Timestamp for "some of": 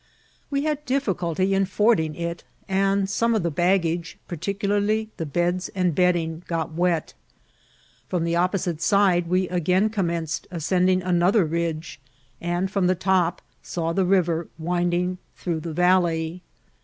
3.07-3.43